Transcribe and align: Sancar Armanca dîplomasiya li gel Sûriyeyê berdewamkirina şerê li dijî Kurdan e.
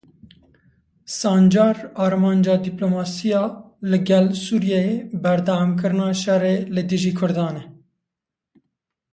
Sancar 1.17 1.77
Armanca 2.05 2.53
dîplomasiya 2.67 3.43
li 3.89 3.99
gel 4.07 4.27
Sûriyeyê 4.45 4.95
berdewamkirina 5.23 6.09
şerê 6.21 6.55
li 6.73 6.83
dijî 6.89 7.11
Kurdan 7.19 7.55
e. 7.63 7.65